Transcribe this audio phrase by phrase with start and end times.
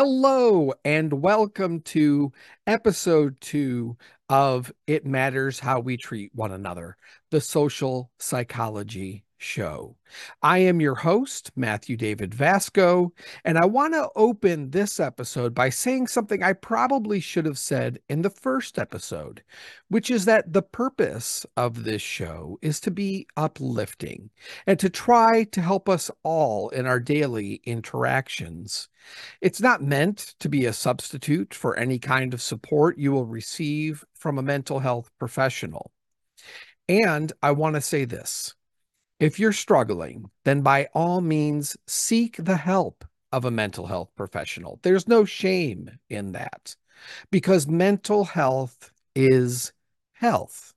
[0.00, 2.32] Hello, and welcome to
[2.68, 3.96] episode two
[4.28, 6.96] of It Matters How We Treat One Another,
[7.32, 9.96] the social psychology show.
[10.42, 13.12] I am your host, Matthew David Vasco,
[13.44, 18.00] and I want to open this episode by saying something I probably should have said
[18.08, 19.42] in the first episode,
[19.88, 24.30] which is that the purpose of this show is to be uplifting
[24.66, 28.88] and to try to help us all in our daily interactions.
[29.40, 34.04] It's not meant to be a substitute for any kind of support you will receive
[34.14, 35.92] from a mental health professional.
[36.88, 38.54] And I want to say this
[39.20, 44.78] if you're struggling, then by all means seek the help of a mental health professional.
[44.82, 46.76] There's no shame in that
[47.30, 49.72] because mental health is
[50.12, 50.74] health.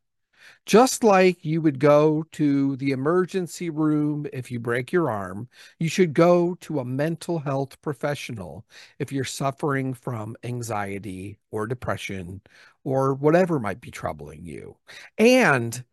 [0.66, 5.48] Just like you would go to the emergency room if you break your arm,
[5.80, 8.66] you should go to a mental health professional
[9.00, 12.42] if you're suffering from anxiety or depression
[12.84, 14.78] or whatever might be troubling you.
[15.18, 15.84] And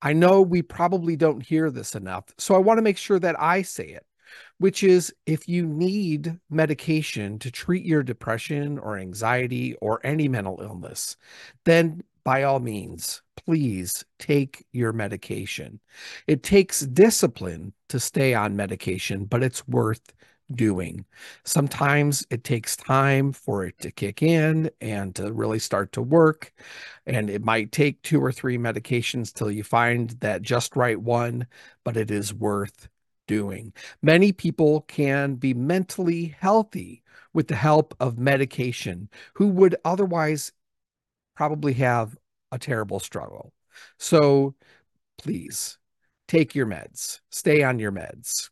[0.00, 2.24] I know we probably don't hear this enough.
[2.38, 4.06] So I want to make sure that I say it,
[4.58, 10.60] which is if you need medication to treat your depression or anxiety or any mental
[10.62, 11.16] illness,
[11.64, 15.80] then by all means, please take your medication.
[16.26, 20.12] It takes discipline to stay on medication, but it's worth
[20.54, 21.04] doing.
[21.44, 26.52] Sometimes it takes time for it to kick in and to really start to work.
[27.06, 31.46] And it might take two or three medications till you find that just right one,
[31.84, 32.88] but it is worth
[33.26, 33.72] doing.
[34.02, 40.52] Many people can be mentally healthy with the help of medication who would otherwise
[41.36, 42.16] probably have
[42.50, 43.52] a terrible struggle.
[43.98, 44.54] So
[45.18, 45.78] please
[46.26, 48.50] take your meds, stay on your meds.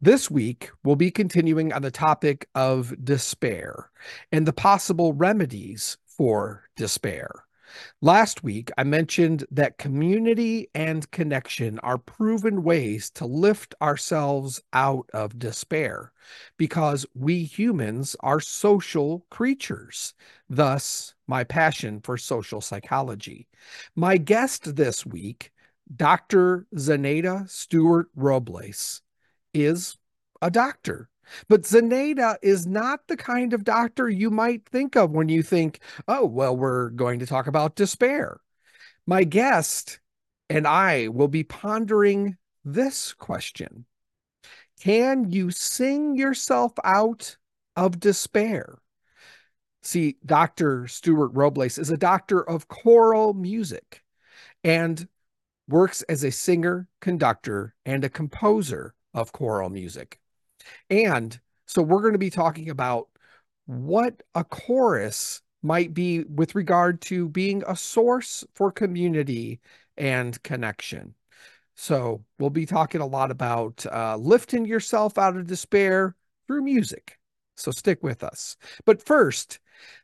[0.00, 3.90] This week, we'll be continuing on the topic of despair
[4.30, 7.28] and the possible remedies for despair.
[8.00, 15.10] Last week, I mentioned that community and connection are proven ways to lift ourselves out
[15.12, 16.12] of despair
[16.58, 20.14] because we humans are social creatures.
[20.48, 23.48] Thus, my passion for social psychology.
[23.96, 25.52] My guest this week,
[25.96, 26.68] Dr.
[26.76, 29.02] Zanaida Stewart Robles
[29.54, 29.96] is
[30.40, 31.08] a doctor.
[31.48, 35.80] But Zanaida is not the kind of doctor you might think of when you think,
[36.06, 38.40] oh, well, we're going to talk about despair.
[39.06, 40.00] My guest
[40.48, 43.84] and I will be pondering this question
[44.80, 47.36] Can you sing yourself out
[47.76, 48.78] of despair?
[49.82, 50.88] See, Dr.
[50.88, 54.02] Stewart Robles is a doctor of choral music
[54.64, 55.08] and
[55.68, 60.20] works as a singer, conductor, and a composer of choral music.
[60.90, 63.08] And so we're going to be talking about
[63.66, 69.60] what a chorus might be with regard to being a source for community
[69.96, 71.14] and connection.
[71.74, 76.16] So we'll be talking a lot about uh, lifting yourself out of despair
[76.46, 77.18] through music.
[77.56, 78.56] So stick with us.
[78.84, 79.60] But first,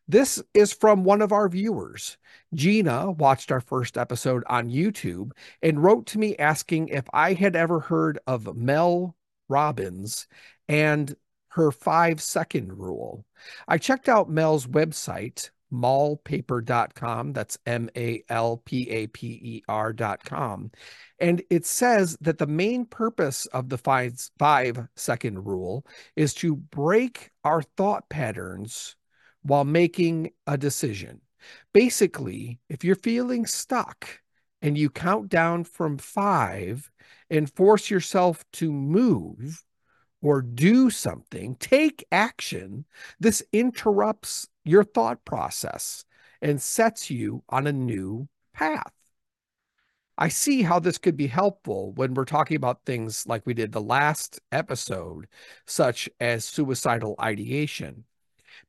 [0.08, 2.18] this is from one of our viewers.
[2.54, 7.56] Gina watched our first episode on YouTube and wrote to me asking if I had
[7.56, 9.16] ever heard of Mel
[9.48, 10.26] Robbins
[10.68, 11.14] and
[11.48, 13.24] her five second rule.
[13.68, 17.32] I checked out Mel's website, malpaper.com.
[17.32, 20.70] That's M A L P A P E R.com.
[21.20, 25.86] And it says that the main purpose of the five, five second rule
[26.16, 28.96] is to break our thought patterns
[29.44, 31.20] while making a decision.
[31.72, 34.08] Basically, if you're feeling stuck
[34.62, 36.90] and you count down from five
[37.30, 39.62] and force yourself to move
[40.22, 42.86] or do something, take action,
[43.20, 46.04] this interrupts your thought process
[46.40, 48.92] and sets you on a new path.
[50.16, 53.72] I see how this could be helpful when we're talking about things like we did
[53.72, 55.26] the last episode,
[55.66, 58.04] such as suicidal ideation.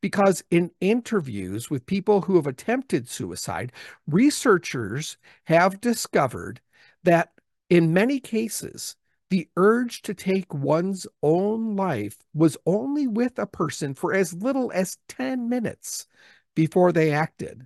[0.02, 3.72] Because in interviews with people who have attempted suicide,
[4.08, 6.62] researchers have discovered
[7.04, 7.32] that
[7.70, 8.96] in many cases,
[9.30, 14.72] the urge to take one's own life was only with a person for as little
[14.72, 16.08] as 10 minutes
[16.56, 17.66] before they acted.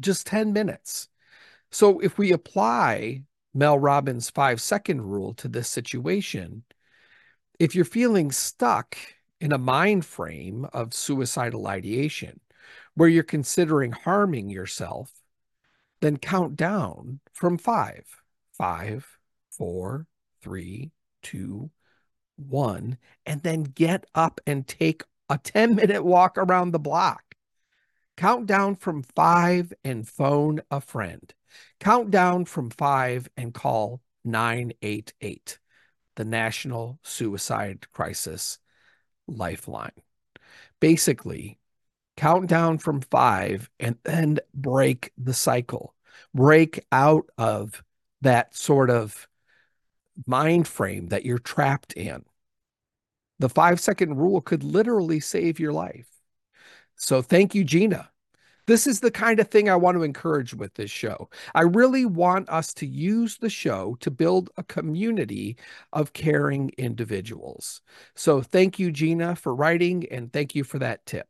[0.00, 1.08] Just 10 minutes.
[1.70, 3.24] So if we apply
[3.54, 6.64] Mel Robbins' five second rule to this situation,
[7.58, 8.96] if you're feeling stuck
[9.42, 12.38] in a mind frame of suicidal ideation
[12.94, 15.10] where you're considering harming yourself,
[16.00, 18.04] then count down from five,
[18.52, 19.18] five,
[19.50, 20.06] four,
[20.40, 20.92] three,
[21.24, 21.68] two,
[22.36, 22.96] one,
[23.26, 27.34] and then get up and take a 10 minute walk around the block.
[28.16, 31.34] Count down from five and phone a friend.
[31.80, 35.58] Count down from five and call 988,
[36.14, 38.60] the National Suicide Crisis
[39.36, 39.92] Lifeline.
[40.80, 41.58] Basically,
[42.16, 45.94] count down from five and then break the cycle,
[46.34, 47.82] break out of
[48.20, 49.28] that sort of
[50.26, 52.24] mind frame that you're trapped in.
[53.38, 56.08] The five second rule could literally save your life.
[56.94, 58.11] So thank you, Gina.
[58.72, 61.28] This is the kind of thing I want to encourage with this show.
[61.54, 65.58] I really want us to use the show to build a community
[65.92, 67.82] of caring individuals.
[68.14, 71.28] So thank you, Gina, for writing, and thank you for that tip.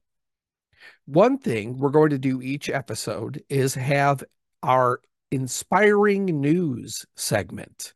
[1.07, 4.23] One thing we're going to do each episode is have
[4.63, 5.01] our
[5.33, 7.93] inspiring news segment.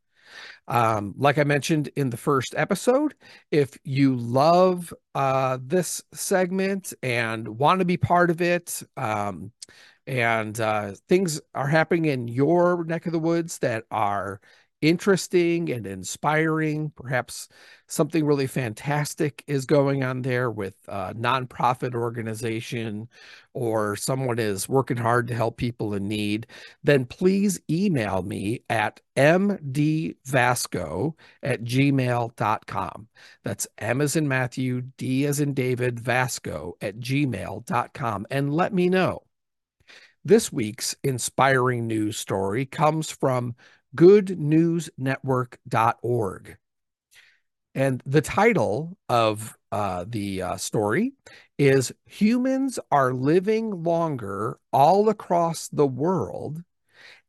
[0.67, 3.15] Um, like I mentioned in the first episode,
[3.51, 9.51] if you love uh, this segment and want to be part of it, um,
[10.07, 14.41] and uh, things are happening in your neck of the woods that are
[14.81, 16.91] interesting and inspiring.
[16.95, 17.49] Perhaps
[17.87, 23.07] something really fantastic is going on there with a nonprofit organization
[23.53, 26.47] or someone is working hard to help people in need,
[26.83, 33.07] then please email me at mdvasco at gmail.com.
[33.43, 38.89] That's M as in Matthew, D as in David, Vasco at gmail.com and let me
[38.89, 39.23] know.
[40.27, 43.55] This week's inspiring news story comes from
[43.97, 46.57] goodnewsnetwork.org.
[47.75, 51.13] And the title of uh, the uh, story
[51.57, 56.63] is Humans Are Living Longer All Across the World,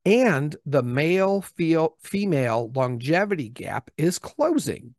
[0.07, 4.95] and the male female longevity gap is closing.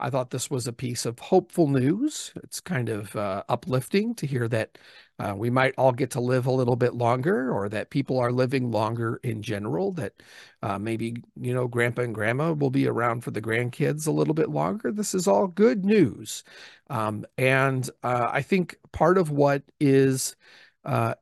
[0.00, 2.32] I thought this was a piece of hopeful news.
[2.42, 4.78] It's kind of uh, uplifting to hear that
[5.18, 8.32] uh, we might all get to live a little bit longer, or that people are
[8.32, 9.92] living longer in general.
[9.92, 10.14] That
[10.62, 14.34] uh, maybe you know, grandpa and grandma will be around for the grandkids a little
[14.34, 14.90] bit longer.
[14.90, 16.42] This is all good news,
[16.90, 20.36] um, and uh, I think part of what is
[20.84, 21.14] uh,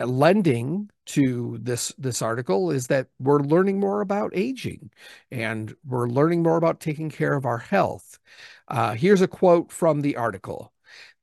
[0.00, 4.90] lending to this this article is that we're learning more about aging
[5.30, 8.18] and we're learning more about taking care of our health.
[8.68, 10.72] Uh, here's a quote from the article.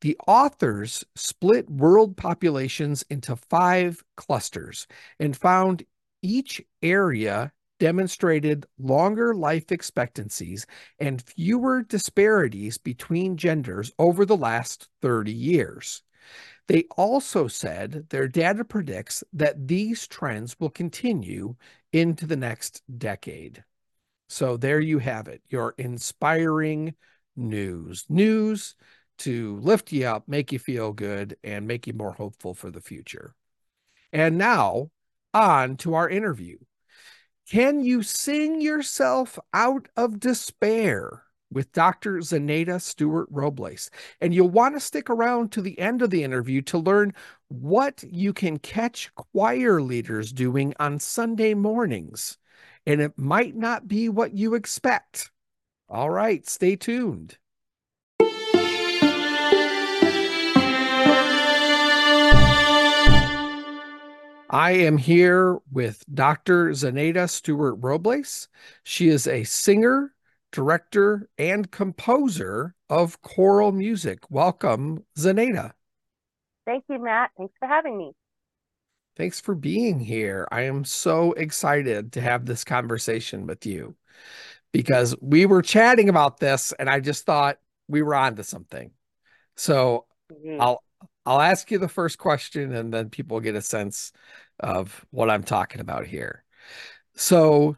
[0.02, 4.88] The authors split world populations into five clusters
[5.20, 5.86] and found
[6.22, 10.66] each area demonstrated longer life expectancies
[11.00, 16.02] and fewer disparities between genders over the last 30 years.
[16.68, 21.56] They also said their data predicts that these trends will continue
[21.94, 23.64] into the next decade.
[24.28, 26.96] So there you have it, your inspiring
[27.36, 28.06] news.
[28.10, 28.76] News
[29.20, 32.82] to lift you up, make you feel good, and make you more hopeful for the
[32.82, 33.36] future.
[34.12, 34.90] And now,
[35.34, 36.58] on to our interview.
[37.50, 41.25] Can you sing yourself out of despair?
[41.52, 42.18] With Dr.
[42.18, 43.90] Zanaida Stewart Robles.
[44.20, 47.14] And you'll want to stick around to the end of the interview to learn
[47.48, 52.38] what you can catch choir leaders doing on Sunday mornings.
[52.86, 55.32] And it might not be what you expect.
[55.88, 57.38] All right, stay tuned.
[64.50, 66.70] I am here with Dr.
[66.70, 68.48] Zanaida Stewart Robles.
[68.84, 70.15] She is a singer,
[70.56, 74.20] director, and composer of choral music.
[74.32, 75.74] Welcome, Zanaida.
[76.66, 77.32] Thank you, Matt.
[77.38, 78.14] Thanks for having me.
[79.18, 80.48] Thanks for being here.
[80.52, 83.96] I am so excited to have this conversation with you
[84.72, 87.58] because we were chatting about this and I just thought
[87.90, 88.92] we were on to something.
[89.58, 90.62] So mm-hmm.
[90.62, 90.82] I'll
[91.26, 94.14] I'll ask you the first question and then people get a sense
[94.60, 96.46] of what I'm talking about here.
[97.16, 97.78] So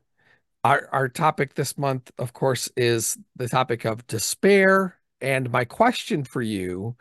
[0.68, 4.98] our, our topic this month, of course, is the topic of despair.
[5.22, 6.98] And my question for you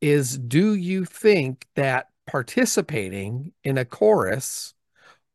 [0.00, 4.72] is Do you think that participating in a chorus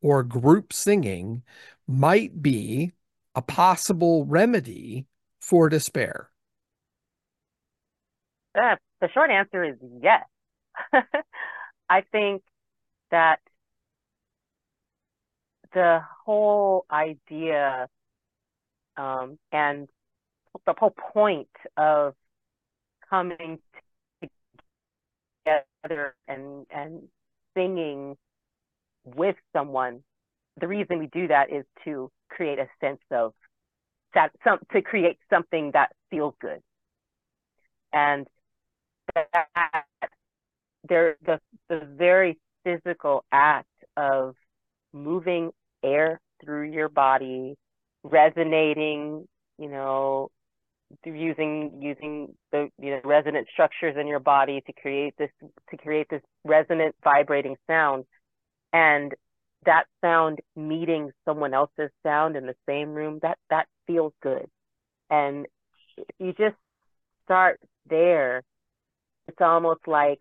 [0.02, 1.44] or group singing
[1.86, 2.92] might be
[3.36, 5.06] a possible remedy
[5.40, 6.30] for despair?
[8.60, 10.24] Uh, the short answer is yes.
[11.88, 12.42] I think
[13.12, 13.38] that
[15.74, 17.88] the whole idea
[18.96, 19.88] um, and
[20.66, 22.14] the whole point of
[23.08, 23.58] coming
[25.44, 27.02] together and and
[27.54, 28.16] singing
[29.04, 30.02] with someone
[30.60, 33.32] the reason we do that is to create a sense of
[34.14, 36.60] that some to create something that feels good.
[37.92, 38.26] And
[39.14, 39.84] that
[40.88, 44.34] there the the very physical act of
[44.92, 45.50] moving
[45.82, 47.56] air through your body,
[48.02, 49.26] resonating,
[49.58, 50.30] you know,
[51.04, 55.30] using using the you know resonant structures in your body to create this
[55.70, 58.04] to create this resonant vibrating sound.
[58.72, 59.14] And
[59.66, 64.46] that sound meeting someone else's sound in the same room that that feels good.
[65.10, 65.46] And
[66.18, 66.56] you just
[67.24, 68.42] start there.
[69.26, 70.20] It's almost like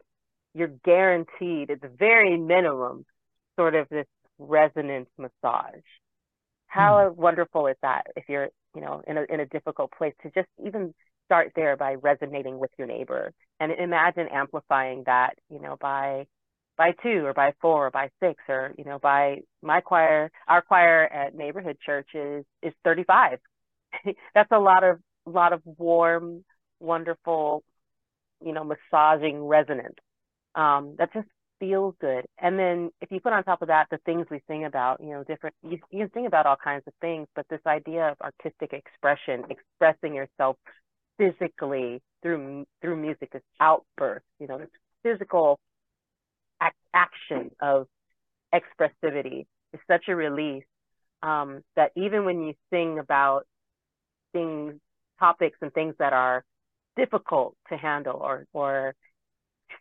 [0.54, 3.06] you're guaranteed the very minimum
[3.58, 4.08] sort of this
[4.40, 5.84] resonance massage.
[6.68, 7.16] How mm.
[7.16, 10.50] wonderful is that if you're you know in a in a difficult place to just
[10.66, 10.94] even
[11.26, 16.26] start there by resonating with your neighbor and imagine amplifying that you know by
[16.78, 20.62] by two or by four or by six or you know by my choir our
[20.62, 23.40] choir at neighborhood church is is 35
[24.34, 26.44] that's a lot of lot of warm
[26.80, 27.64] wonderful
[28.44, 29.96] you know massaging resonance.
[30.56, 31.28] Um, that just
[31.60, 32.26] feels good.
[32.40, 35.10] And then if you put on top of that the things we sing about you
[35.10, 38.18] know different you, you can sing about all kinds of things but this idea of
[38.22, 40.58] artistic expression expressing yourself
[41.18, 44.70] physically through through music this outburst you know this
[45.04, 45.60] physical
[46.94, 47.88] action of
[48.54, 50.64] expressivity is such a release
[51.24, 53.46] um, that even when you sing about
[54.34, 54.76] things,
[55.20, 56.44] topics, and things that are
[56.96, 58.96] difficult to handle or or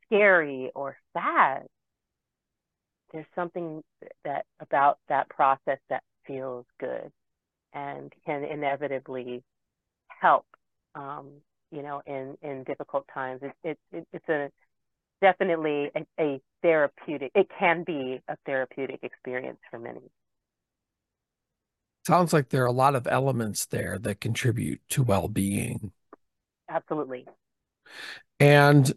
[0.07, 1.67] scary or sad,
[3.13, 3.83] there's something
[4.25, 7.11] that about that process that feels good
[7.73, 9.43] and can inevitably
[10.09, 10.47] help.
[10.95, 11.29] Um,
[11.71, 14.51] you know, in in difficult times, it, it, it it's a
[15.21, 20.01] definitely a, a therapeutic, it can be a therapeutic experience for many.
[22.07, 25.93] Sounds like there are a lot of elements there that contribute to well being.
[26.69, 27.27] Absolutely.
[28.39, 28.93] And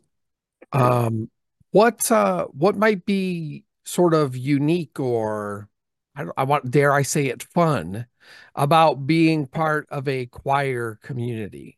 [0.72, 1.30] um,
[1.72, 5.70] what uh, what might be sort of unique or
[6.16, 8.08] I, I want dare I say it fun
[8.56, 11.78] about being part of a choir community?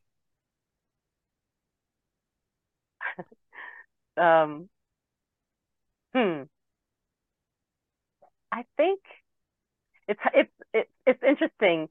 [4.18, 4.70] um,
[6.14, 6.44] hmm.
[8.52, 9.00] I think
[10.08, 11.88] it's it's it's it's interesting.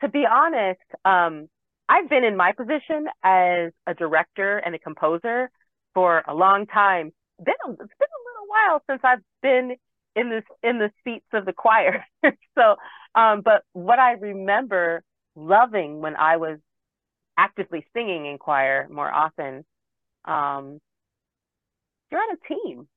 [0.00, 1.48] To be honest, um,
[1.88, 5.50] I've been in my position as a director and a composer
[5.94, 7.12] for a long time.
[7.44, 9.76] Been a, it's been a little while since I've been
[10.16, 12.04] in this in the seats of the choir.
[12.58, 12.76] so,
[13.14, 15.02] um, but what I remember
[15.36, 16.58] loving when I was
[17.36, 19.64] actively singing in choir more often
[20.24, 20.80] um,
[22.10, 22.88] you're on a team.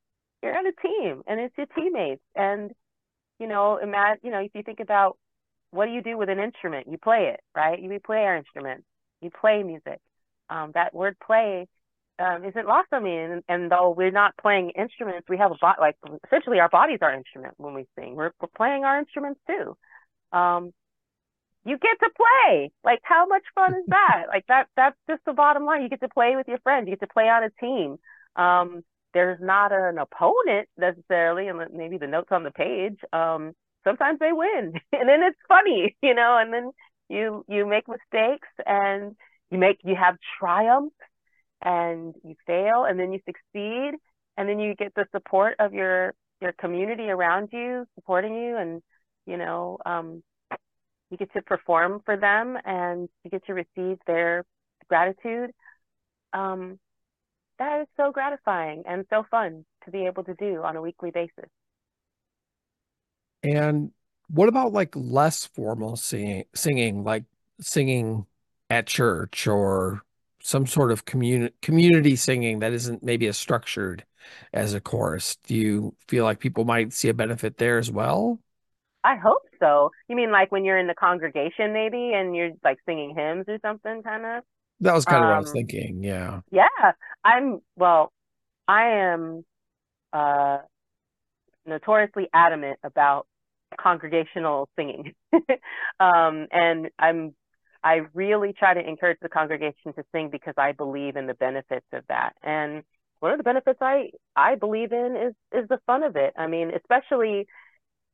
[0.43, 2.21] You're on a team, and it's your teammates.
[2.35, 2.71] And
[3.39, 5.17] you know, imagine, you know, if you think about
[5.71, 6.87] what do you do with an instrument?
[6.89, 7.79] You play it, right?
[7.81, 8.83] You play our instrument.
[9.21, 9.99] You play music.
[10.49, 11.67] Um, that word "play"
[12.19, 13.17] um, isn't lost on me.
[13.17, 15.77] And, and though we're not playing instruments, we have a body.
[15.79, 15.95] Like
[16.25, 18.15] essentially, our body's our instrument when we sing.
[18.15, 19.77] We're, we're playing our instruments too.
[20.31, 20.71] Um,
[21.65, 22.71] you get to play.
[22.83, 24.25] Like, how much fun is that?
[24.29, 24.67] like that.
[24.75, 25.81] That's just the bottom line.
[25.81, 26.87] You get to play with your friends.
[26.87, 27.97] You get to play on a team.
[28.35, 28.83] Um,
[29.13, 32.97] there's not an opponent necessarily, and maybe the notes on the page.
[33.11, 36.37] Um, sometimes they win, and then it's funny, you know.
[36.39, 36.71] And then
[37.09, 39.15] you you make mistakes, and
[39.49, 40.93] you make you have triumph,
[41.61, 43.91] and you fail, and then you succeed,
[44.37, 48.81] and then you get the support of your your community around you supporting you, and
[49.25, 50.23] you know, um,
[51.09, 54.45] you get to perform for them, and you get to receive their
[54.87, 55.51] gratitude.
[56.33, 56.79] Um,
[57.59, 61.11] that is so gratifying and so fun to be able to do on a weekly
[61.11, 61.49] basis.
[63.43, 63.91] And
[64.29, 67.23] what about like less formal singing, singing like
[67.59, 68.25] singing
[68.69, 70.03] at church or
[70.47, 74.05] some sort of community community singing that isn't maybe as structured
[74.53, 75.35] as a chorus?
[75.45, 78.39] Do you feel like people might see a benefit there as well?
[79.03, 79.91] I hope so.
[80.07, 83.59] You mean like when you're in the congregation maybe and you're like singing hymns or
[83.61, 84.43] something kind of?
[84.79, 86.03] That was kind of um, what I was um, thinking.
[86.03, 86.39] Yeah.
[86.49, 86.91] Yeah.
[87.25, 88.13] I'm, well,
[88.69, 89.43] I am
[90.13, 90.59] uh,
[91.65, 93.27] notoriously adamant about
[93.77, 95.13] congregational singing.
[95.99, 97.35] um, and I'm,
[97.83, 101.85] I really try to encourage the congregation to sing because I believe in the benefits
[101.93, 102.33] of that.
[102.43, 102.83] And
[103.19, 106.33] one of the benefits I, I believe in is, is the fun of it.
[106.37, 107.47] I mean, especially,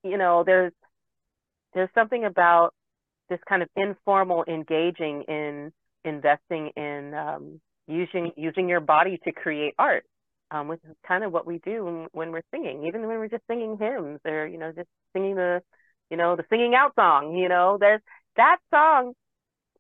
[0.04, 0.72] you know, there's,
[1.74, 2.74] there's something about
[3.30, 5.72] this kind of informal engaging in
[6.06, 10.06] investing in um, using using your body to create art,
[10.52, 13.30] um, which is kind of what we do when, when we're singing, even when we're
[13.30, 15.62] just singing hymns or you know just singing the
[16.10, 17.36] you know the singing out song.
[17.36, 18.02] You know, there's
[18.36, 19.14] that song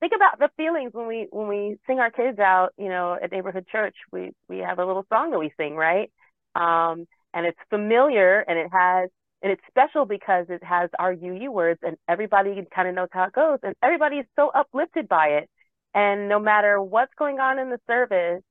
[0.04, 3.32] think about the feelings when we when we sing our kids out, you know, at
[3.32, 3.96] neighborhood church.
[4.12, 6.12] We we have a little song that we sing, right?
[6.56, 9.10] Um, and it's familiar and it has
[9.42, 13.24] and it's special because it has our UU words and everybody kind of knows how
[13.26, 15.50] it goes and everybody is so uplifted by it.
[15.94, 18.44] And no matter what's going on in the service,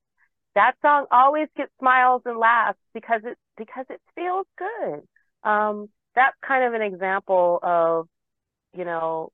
[0.55, 5.01] that song always gets smiles and laughs because it because it feels good.
[5.47, 8.07] Um, that's kind of an example of,
[8.75, 9.29] you know,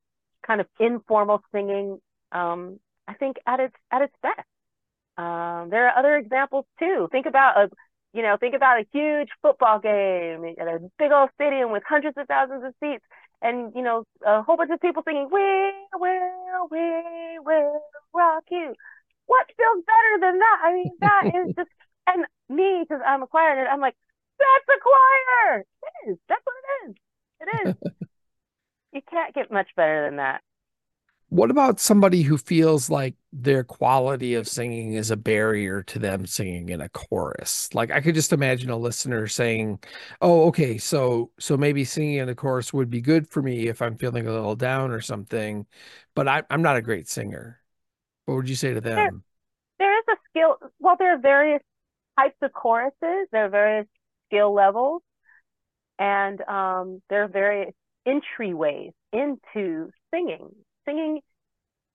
[0.46, 2.00] kind of informal singing.
[2.32, 4.48] Um, I think at its at its best.
[5.18, 7.10] Um, there are other examples too.
[7.12, 7.70] Think about a
[8.14, 12.18] you know, think about a huge football game at a big old stadium with hundreds
[12.18, 13.04] of thousands of seats
[13.42, 17.82] and, you know, a whole bunch of people singing, we will, we will
[18.14, 18.74] rock you.
[19.28, 20.60] What feels better than that?
[20.64, 21.70] I mean, that is just,
[22.08, 23.96] and me, because I'm a choir nerd, I'm like,
[24.40, 25.60] that's a choir.
[25.60, 26.18] It is.
[26.28, 26.96] That's what it is.
[27.42, 27.76] It is.
[28.94, 30.42] you can't get much better than that.
[31.30, 36.26] What about somebody who feels like their quality of singing is a barrier to them
[36.26, 37.72] singing in a chorus?
[37.76, 39.80] Like I could just imagine a listener saying,
[40.22, 43.80] "Oh, okay, so so maybe singing in a chorus would be good for me if
[43.80, 45.68] I'm feeling a little down or something,
[46.16, 47.62] but I, I'm not a great singer."
[48.26, 49.24] What would you say to them?
[49.78, 50.58] There, there is a skill.
[50.80, 51.62] Well, there are various
[52.20, 53.28] types of choruses.
[53.32, 53.88] There are various
[54.28, 55.04] skill levels,
[56.00, 57.74] and um, there are various
[58.08, 60.56] entryways into singing
[60.90, 61.22] singing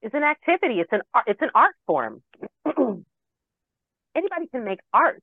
[0.03, 0.81] is an activity.
[0.81, 2.23] It's an it's an art form.
[4.17, 5.23] Anybody can make art,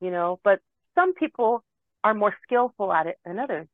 [0.00, 0.60] you know, but
[0.94, 1.64] some people
[2.04, 3.66] are more skillful at it than others.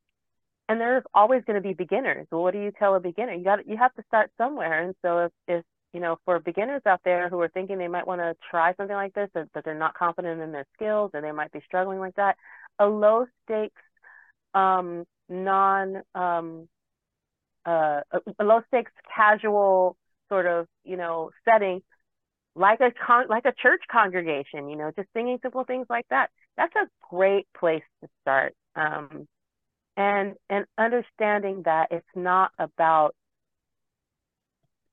[0.69, 2.27] And there's always going to be beginners.
[2.31, 3.35] Well, what do you tell a beginner?
[3.35, 4.83] You got you have to start somewhere.
[4.83, 8.07] And so if, if you know, for beginners out there who are thinking they might
[8.07, 11.33] want to try something like this, but they're not confident in their skills, or they
[11.33, 12.37] might be struggling like that,
[12.79, 13.83] a low stakes,
[14.55, 16.69] um, non um,
[17.67, 18.01] uh,
[18.41, 19.97] a, low stakes casual
[20.29, 21.83] sort of you know setting
[22.55, 26.31] like a con- like a church congregation you know just singing simple things like that.
[26.57, 28.55] That's a great place to start.
[28.77, 29.29] Um,
[29.97, 33.15] and and understanding that it's not about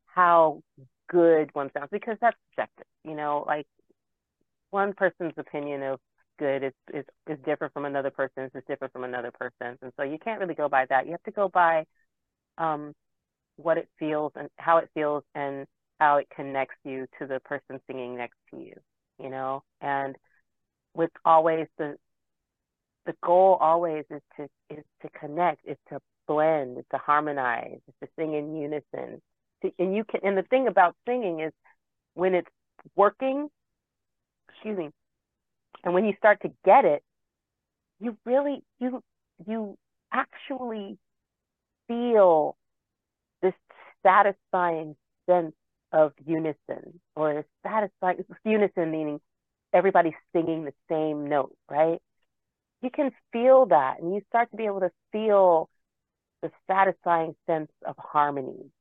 [0.07, 0.61] how
[1.09, 3.67] good one sounds because that's subjective you know like
[4.71, 5.99] one person's opinion of
[6.39, 9.77] good is, is is different from another person's is different from another person's.
[9.81, 11.05] And so you can't really go by that.
[11.05, 11.85] You have to go by
[12.57, 12.93] um,
[13.57, 15.65] what it feels and how it feels and
[15.99, 18.75] how it connects you to the person singing next to you,
[19.19, 20.15] you know, and
[20.93, 21.95] with always the
[23.05, 27.93] the goal always is to is to connect, is to blend, is to harmonize, is
[28.01, 29.21] to sing in unison.
[29.79, 31.53] And you can and the thing about singing is
[32.15, 32.49] when it's
[32.95, 33.49] working,
[34.49, 34.89] excuse me,
[35.83, 37.03] and when you start to get it,
[37.99, 39.01] you really you
[39.45, 39.77] you
[40.11, 40.97] actually
[41.87, 42.55] feel
[43.41, 43.53] this
[44.03, 44.95] satisfying
[45.29, 45.53] sense
[45.91, 49.19] of unison or satisfying unison meaning
[49.73, 51.99] everybody's singing the same note, right?
[52.81, 55.69] You can feel that and you start to be able to feel
[56.41, 58.71] the satisfying sense of harmony.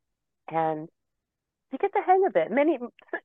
[0.49, 0.88] And
[1.71, 2.51] you get the hang of it.
[2.51, 2.79] Many,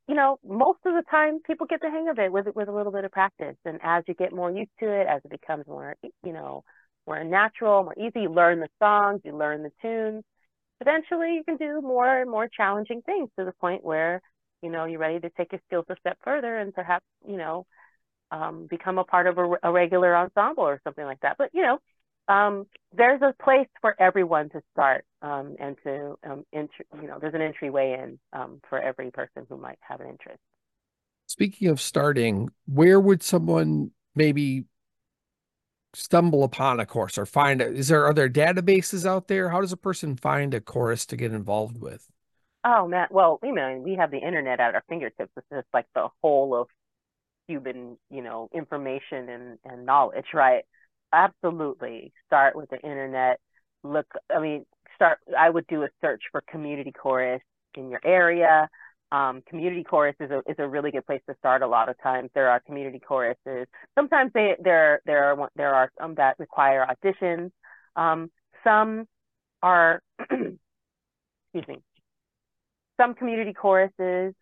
[0.08, 2.72] you know, most of the time people get the hang of it with with a
[2.72, 3.58] little bit of practice.
[3.66, 6.64] And as you get more used to it, as it becomes more, you know,
[7.08, 8.22] more natural, more easy.
[8.22, 10.24] You learn the songs, you learn the tunes.
[10.82, 14.22] Eventually, you can do more and more challenging things to the point where
[14.62, 17.66] you know you're ready to take your skills a step further and perhaps you know
[18.32, 21.38] um, become a part of a, a, regular ensemble or something like that.
[21.38, 21.80] But you know,
[22.28, 27.18] um, there's a place for everyone to start um, and to um, enter, you know,
[27.20, 30.40] there's an entryway in um, for every person who might have an interest.
[31.28, 34.66] Speaking of starting, where would someone maybe
[35.94, 37.76] stumble upon a course or find it?
[37.78, 39.50] Is there are there databases out there?
[39.50, 42.08] How does a person find a course to get involved with?
[42.64, 45.32] Oh man, well, you know, we have the internet at our fingertips.
[45.38, 46.68] It's just like the whole of
[47.48, 50.64] human, you know, information and, and knowledge, right?
[51.14, 52.12] Absolutely.
[52.26, 53.40] Start with the internet.
[53.84, 55.20] Look, I mean, start.
[55.38, 57.42] I would do a search for community chorus
[57.76, 58.70] in your area.
[59.12, 61.62] Um, community chorus is a is a really good place to start.
[61.62, 63.68] A lot of times there are community choruses.
[63.96, 67.52] Sometimes they there there are there are some that require auditions.
[67.96, 68.30] Um,
[68.66, 69.08] some
[69.64, 70.58] are excuse
[71.68, 71.82] me.
[73.00, 74.34] Some community choruses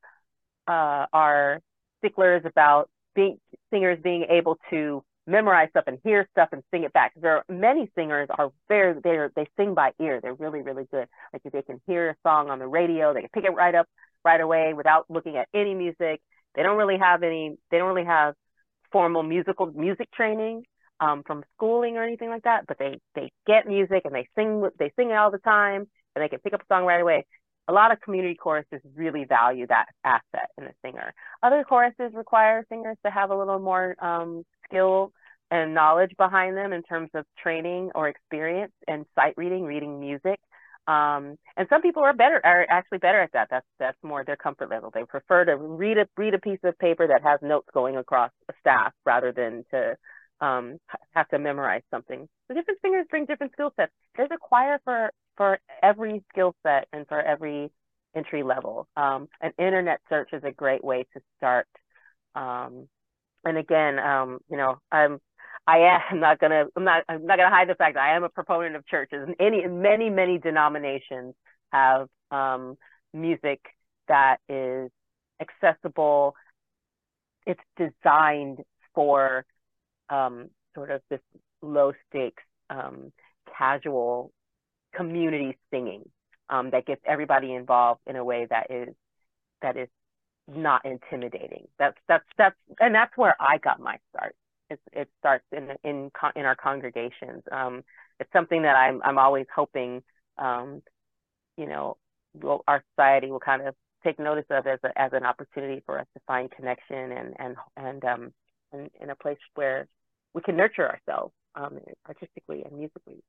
[0.67, 1.59] uh, are
[1.99, 3.39] sticklers about being
[3.71, 7.13] singers being able to memorize stuff and hear stuff and sing it back.
[7.15, 10.19] There are many singers are very they they sing by ear.
[10.21, 11.07] They're really really good.
[11.33, 13.75] Like if they can hear a song on the radio, they can pick it right
[13.75, 13.87] up
[14.25, 16.21] right away without looking at any music.
[16.55, 17.57] They don't really have any.
[17.71, 18.35] They don't really have
[18.91, 20.63] formal musical music training
[20.99, 22.65] um, from schooling or anything like that.
[22.67, 26.23] But they they get music and they sing they sing it all the time and
[26.23, 27.25] they can pick up a song right away.
[27.67, 31.13] a lot of community choruses really value that asset in a singer.
[31.41, 35.11] Other choruses require singers to have a little more um, skill
[35.51, 40.39] and knowledge behind them in terms of training or experience and sight reading, reading music.
[40.87, 43.47] Um, and some people are better, are actually better at that.
[43.49, 44.91] That's that's more their comfort level.
[44.93, 48.31] They prefer to read a read a piece of paper that has notes going across
[48.49, 49.95] a staff rather than to
[50.41, 50.77] um,
[51.15, 52.27] have to memorize something.
[52.47, 53.91] So different singers bring different skill sets.
[54.15, 57.71] There's a choir for for every skill set and for every
[58.15, 58.87] entry level.
[58.95, 61.67] Um, an internet search is a great way to start.
[62.35, 62.87] Um,
[63.43, 65.19] and again, um, you know, I'm
[65.67, 68.23] I am not gonna I'm not I'm not gonna hide the fact that I am
[68.23, 71.33] a proponent of churches and any many many denominations
[71.71, 72.77] have um,
[73.13, 73.61] music
[74.07, 74.89] that is
[75.41, 76.35] accessible.
[77.45, 78.59] It's designed
[78.93, 79.45] for
[80.09, 81.19] um, sort of this
[81.61, 83.11] low stakes, um,
[83.57, 84.31] casual
[84.95, 86.03] community singing
[86.49, 88.93] um, that gets everybody involved in a way that is
[89.61, 89.89] that is
[90.47, 91.67] not intimidating.
[91.79, 94.35] That's that's that's and that's where I got my start.
[94.69, 97.43] It's, it starts in in in our congregations.
[97.51, 97.83] Um,
[98.19, 100.01] it's something that I'm I'm always hoping,
[100.37, 100.81] um,
[101.57, 101.97] you know,
[102.33, 105.99] will, our society will kind of take notice of as a, as an opportunity for
[105.99, 108.33] us to find connection and and and um
[108.71, 109.87] and in a place where
[110.33, 113.23] we can nurture ourselves um, artistically and musically.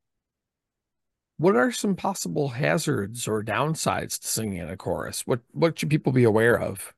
[1.39, 5.27] What are some possible hazards or downsides to singing in a chorus?
[5.27, 6.95] What what should people be aware of?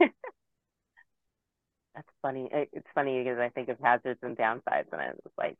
[2.22, 2.48] Funny.
[2.52, 5.56] It's funny because I think of hazards and downsides, and I was like,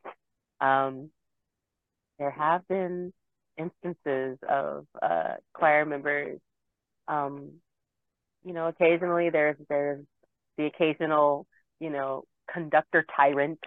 [0.61, 1.11] um,
[2.19, 3.13] there have been
[3.57, 6.41] instances of uh, choir members.
[7.07, 7.53] Um,
[8.45, 10.05] you know, occasionally there's there's
[10.57, 11.47] the occasional,
[11.81, 13.61] you know, conductor tyrant.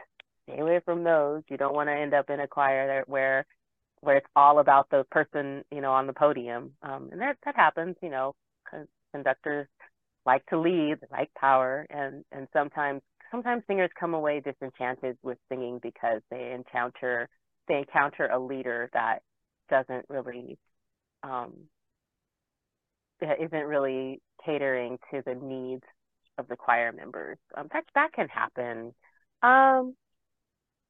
[0.43, 1.43] Stay away from those.
[1.49, 3.45] You don't want to end up in a choir that, where
[4.01, 6.73] where it's all about the person, you know, on the podium.
[6.83, 8.33] Um, and that that happens, you know,
[9.13, 9.67] conductors
[10.25, 15.79] like to lead, like power, and and sometimes sometimes singers come away disenchanted with singing
[15.81, 17.29] because they encounter
[17.67, 19.19] they encounter a leader that
[19.69, 20.57] doesn't really
[21.23, 21.53] um,
[23.21, 25.83] isn't really catering to the needs
[26.37, 27.37] of the choir members.
[27.55, 28.93] Um, that that can happen.
[29.41, 29.95] Um,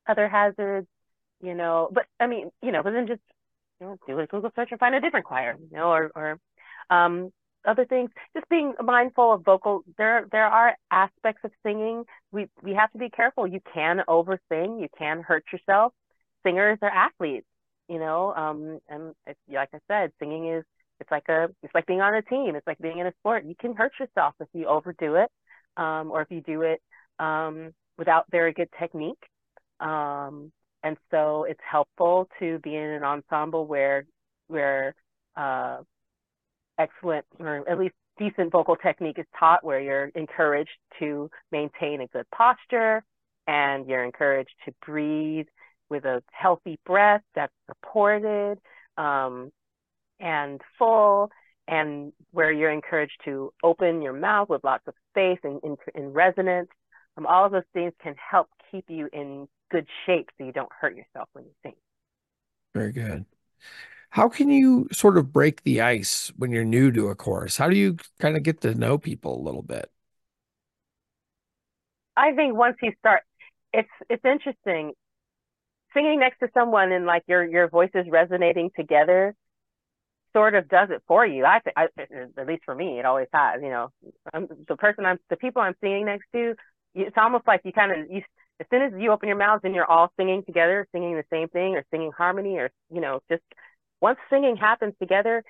[0.07, 0.87] other hazards,
[1.41, 3.21] you know, but I mean, you know, but then just
[3.79, 6.39] you know, do a Google search and find a different choir, you know, or or
[6.89, 7.31] um,
[7.65, 8.10] other things.
[8.36, 9.84] Just being mindful of vocal.
[9.97, 13.47] There there are aspects of singing we we have to be careful.
[13.47, 15.93] You can over sing You can hurt yourself.
[16.43, 17.47] Singers are athletes,
[17.88, 18.34] you know.
[18.34, 19.13] Um, and
[19.50, 20.63] like I said, singing is
[21.00, 22.56] it's like a it's like being on a team.
[22.56, 23.45] It's like being in a sport.
[23.45, 25.30] You can hurt yourself if you overdo it
[25.78, 26.82] um, or if you do it
[27.19, 29.24] um, without very good technique.
[29.80, 30.52] Um,
[30.84, 34.06] and so it's helpful to be in an ensemble where
[34.47, 34.95] where
[35.36, 35.78] uh,
[36.81, 42.07] excellent or at least decent vocal technique is taught, where you're encouraged to maintain a
[42.07, 43.03] good posture
[43.47, 45.47] and you're encouraged to breathe
[45.89, 48.57] with a healthy breath that's supported
[48.97, 49.51] um,
[50.19, 51.29] and full
[51.67, 55.59] and where you're encouraged to open your mouth with lots of space and
[55.95, 56.69] in, resonance.
[57.17, 60.71] Um, all of those things can help keep you in good shape so you don't
[60.79, 61.73] hurt yourself when you sing.
[62.73, 63.25] Very good.
[64.12, 67.56] How can you sort of break the ice when you're new to a chorus?
[67.56, 69.89] How do you kind of get to know people a little bit?
[72.17, 73.24] I think once you start,
[73.74, 74.91] it's it's interesting.
[75.93, 79.34] Singing next to someone and like your your voices resonating together
[80.34, 81.45] sort of does it for you.
[81.45, 83.62] I think, at least for me, it always has.
[83.62, 83.89] You know,
[84.34, 86.56] I'm, the person I'm, the people I'm singing next to,
[86.95, 88.21] it's almost like you kind of, you,
[88.60, 91.47] as soon as you open your mouth and you're all singing together, singing the same
[91.50, 93.43] thing or singing harmony or, you know, just
[94.01, 95.43] once singing happens together,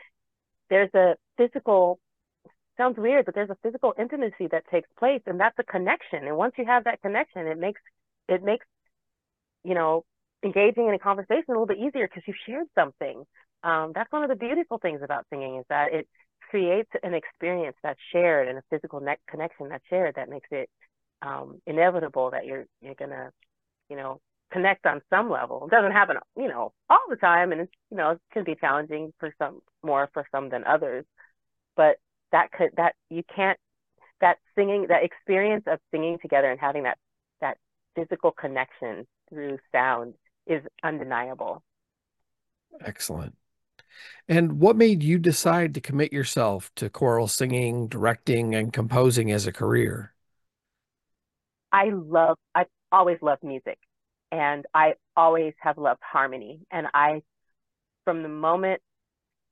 [0.70, 2.00] there's a physical,
[2.78, 6.28] sounds weird, but there's a physical intimacy that takes place and that's a connection.
[6.28, 7.82] And once you have that connection, it makes,
[8.30, 8.66] it makes,
[9.64, 10.04] you know,
[10.44, 13.26] engaging in a conversation a little bit easier because you've shared something
[13.64, 16.08] um, that's one of the beautiful things about singing is that it
[16.50, 20.70] creates an experience that's shared and a physical ne- connection that's shared that makes it
[21.22, 23.30] um, inevitable that you're you're gonna
[23.90, 24.20] you know
[24.52, 25.68] connect on some level.
[25.68, 28.56] It doesn't happen you know all the time, and it's, you know it can be
[28.56, 31.06] challenging for some more for some than others,
[31.76, 31.98] but
[32.32, 33.58] that could that you can't
[34.22, 36.98] that singing that experience of singing together and having that
[37.42, 37.58] that
[37.96, 40.14] physical connection through sound
[40.48, 41.64] is undeniable.
[42.80, 43.36] Excellent.
[44.28, 49.46] And what made you decide to commit yourself to choral singing, directing, and composing as
[49.46, 50.14] a career?
[51.72, 53.78] I love, I've always loved music
[54.32, 56.62] and I always have loved harmony.
[56.72, 57.22] And I,
[58.06, 58.82] from the moment,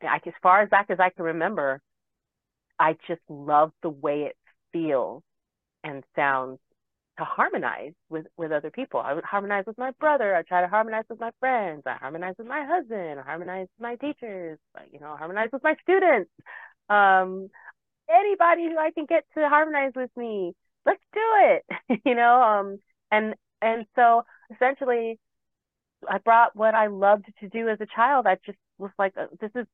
[0.02, 1.82] like as far as back as I can remember,
[2.80, 4.38] I just love the way it
[4.72, 5.22] feels
[5.84, 6.60] and sounds
[7.18, 9.02] to harmonize with with other people.
[9.02, 10.34] I would harmonize with my brother.
[10.36, 11.84] I try to harmonize with my friends.
[11.86, 13.20] I harmonize with my husband.
[13.20, 14.58] I harmonize with my teachers.
[14.92, 16.32] You know, harmonize with my students.
[16.90, 17.50] Um,
[18.10, 20.54] anybody who I can get to harmonize with me,
[20.86, 22.02] let's do it.
[22.06, 22.80] you know, um,
[23.12, 25.20] and and so essentially,
[26.10, 28.26] I brought what I loved to do as a child.
[28.28, 29.66] I just was like, uh, this is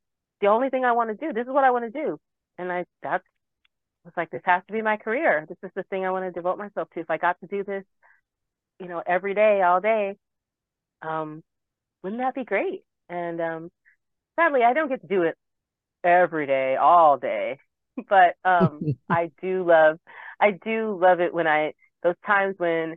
[0.42, 1.34] the only thing I want to do.
[1.34, 2.20] This is what I want to do,
[2.58, 3.24] and I that's
[4.06, 5.46] was like, this has to be my career.
[5.50, 7.00] This is the thing I want to devote myself to.
[7.02, 7.84] If I got to do this,
[8.80, 10.16] you know, every day, all day,
[11.02, 11.44] um,
[12.04, 12.84] wouldn't that be great?
[13.10, 13.72] And um,
[14.36, 15.36] sadly, I don't get to do it
[16.04, 17.60] every day, all day.
[18.10, 20.00] But um, I do love,
[20.38, 21.72] I do love it when I
[22.04, 22.96] those times when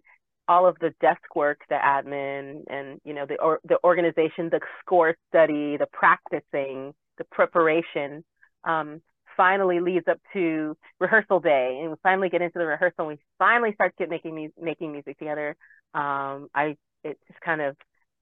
[0.49, 4.61] all of the desk work, the admin, and you know the or, the organization, the
[4.81, 8.25] score study, the practicing, the preparation.
[8.65, 9.03] Um,
[9.39, 11.79] finally leads up to rehearsal day.
[11.81, 15.17] And we finally get into the rehearsal and we finally start get making making music
[15.19, 15.57] together.
[15.95, 17.77] Um i it just kind of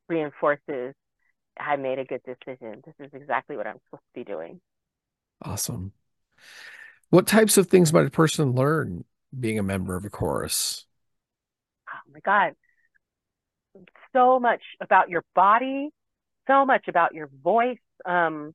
[0.08, 0.94] reinforces
[1.58, 2.82] i made a good decision.
[2.84, 4.60] This is exactly what i'm supposed to be doing.
[5.42, 5.92] Awesome.
[7.10, 9.04] What types of things might a person learn
[9.38, 10.85] being a member of a chorus
[12.06, 12.52] oh my god
[14.12, 15.90] so much about your body
[16.46, 18.54] so much about your voice um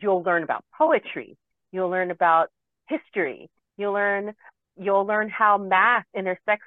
[0.00, 1.36] you'll learn about poetry,
[1.72, 2.48] you'll learn about
[2.88, 4.34] history, you'll learn
[4.76, 6.66] you'll learn how math intersects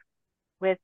[0.61, 0.77] with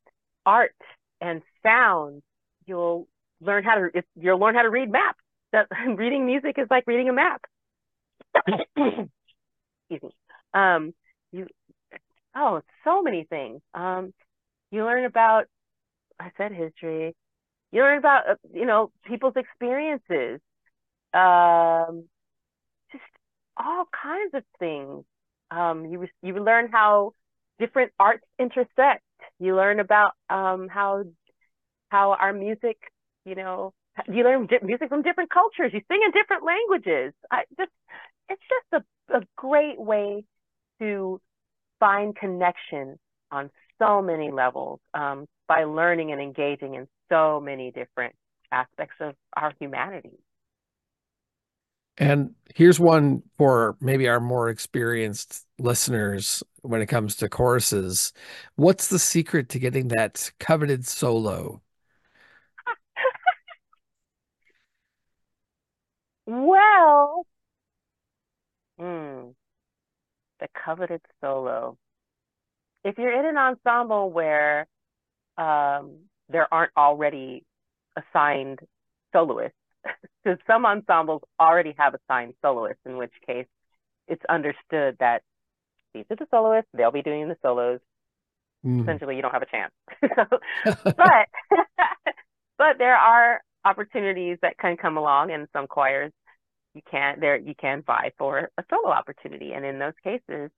[0.46, 0.76] art
[1.22, 2.22] and sound.
[2.66, 3.08] You'll
[3.42, 5.20] learn how to you'll learn how to read maps.
[5.52, 7.42] That reading music is like reading a map.
[8.48, 9.10] Excuse
[10.02, 10.10] me.
[10.54, 10.94] Um,
[11.32, 11.48] you
[12.36, 13.62] oh, so many things.
[13.74, 14.14] Um,
[14.74, 15.46] you learn about
[16.20, 17.16] I said history.
[17.72, 20.42] You learn about uh, you know people's experiences.
[21.14, 22.06] Um,
[22.92, 23.04] just
[23.58, 25.06] all kinds of things.
[25.52, 27.14] Um, you you learn how
[27.60, 29.04] different arts intersect.
[29.40, 31.04] You learn about um, how
[31.90, 32.78] how our music,
[33.26, 33.74] you know,
[34.12, 35.72] you learn music from different cultures.
[35.74, 37.14] You sing in different languages.
[37.32, 37.72] I just
[38.30, 40.26] it's just a, a great way
[40.80, 41.22] to
[41.80, 43.00] find connection
[43.32, 48.14] on so many levels um, by learning and engaging in so many different
[48.52, 50.20] aspects of our humanity.
[51.98, 58.14] And here's one for maybe our more experienced listeners when it comes to choruses.
[58.56, 61.62] What's the secret to getting that coveted solo?
[66.26, 67.28] well,
[68.80, 69.30] hmm,
[70.40, 71.78] the coveted solo.
[72.84, 74.68] If you're in an ensemble where
[75.38, 77.44] um, there aren't already
[77.98, 78.60] assigned
[79.14, 79.58] soloists,
[80.24, 83.48] because some ensembles already have assigned soloists, in which case
[84.08, 85.22] it's understood that
[85.94, 87.80] these are the soloists, they'll be doing the solos.
[88.66, 88.82] Mm.
[88.82, 89.74] Essentially, you don't have a chance.
[90.16, 90.40] so,
[90.98, 91.28] but
[92.58, 96.12] but there are opportunities that can come along, and some choirs
[96.74, 100.50] you can there you can vie for a solo opportunity, and in those cases,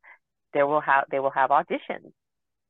[0.55, 2.11] there will have they will have auditions.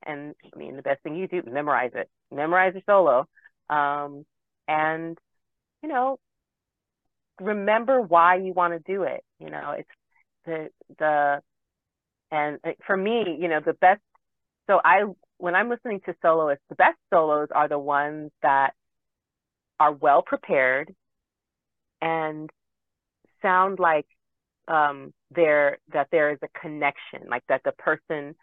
[0.06, 3.28] And I mean, the best thing you do memorize it, memorize your solo,
[3.70, 4.26] um,
[4.68, 5.18] and
[5.82, 6.20] you know
[7.40, 9.24] remember why you want to do it.
[9.40, 9.90] You know, it's
[10.46, 10.70] the
[11.00, 11.42] the
[12.32, 14.02] and for me, you know, the best.
[14.68, 15.04] So I
[15.38, 18.72] when I'm listening to soloists, the best solos are the ones that
[19.80, 20.94] are well prepared
[22.02, 22.50] and
[23.42, 24.08] sound like
[24.68, 28.36] um, there that there is a connection, like that the person